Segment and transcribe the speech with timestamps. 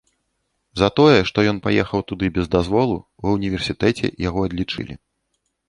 [0.79, 5.01] За тое, што ён паехаў туды без дазволу ва ўніверсітэце, яго адлічылі.